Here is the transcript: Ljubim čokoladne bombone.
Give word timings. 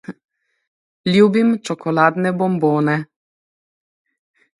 Ljubim 1.15 1.51
čokoladne 1.69 2.31
bombone. 2.39 2.95